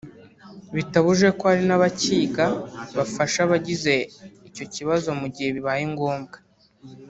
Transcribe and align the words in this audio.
bitabujije 0.75 1.29
ko 1.37 1.43
hari 1.49 1.63
n'abakiga 1.67 2.45
bafasha 2.97 3.39
abagize 3.45 3.95
icyo 4.47 4.65
kibazo 4.73 5.07
mu 5.19 5.27
gihe 5.33 5.49
bibaye 5.55 5.83
ngombwa 5.93 6.37